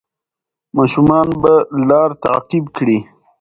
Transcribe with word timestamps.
ماشومان 0.77 1.27
به 1.41 1.53
لار 1.89 2.09
تعقیب 2.23 2.65
کړي. 2.77 2.99